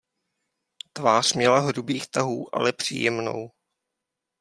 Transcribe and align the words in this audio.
Tvář 0.93 1.33
měla 1.33 1.59
hrubých 1.59 2.07
tahů, 2.07 2.55
ale 2.55 2.73
příjemnou. 2.73 3.51